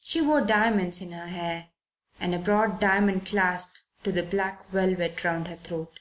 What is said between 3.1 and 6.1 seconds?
clasp to the black velvet round her throat.